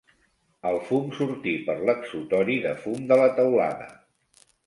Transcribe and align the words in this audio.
El 0.69 0.77
fum 0.87 1.11
sortir 1.17 1.53
per 1.67 1.75
l'exutori 1.89 2.57
de 2.65 2.73
fum 2.85 3.05
de 3.13 3.21
la 3.23 3.31
teulada. 3.41 3.93